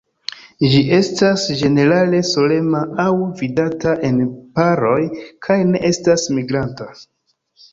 [0.69, 3.13] Ĝi estas ĝenerale solema aŭ
[3.43, 4.19] vidata en
[4.57, 4.97] paroj
[5.49, 6.91] kaj ne estas migranta.